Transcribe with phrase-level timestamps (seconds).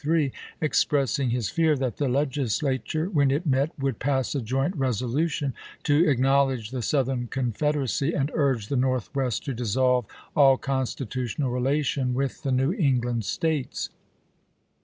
[0.03, 5.53] 1863, expressing his fear that the Legislature, when it met, would pass a joint resolution
[5.83, 10.05] to acknowledge the Southern Confederacy, and urge the Northwest CONSPIKACIES IN THE NORTH to dissolve
[10.35, 13.91] all constitutional relation with the New England States.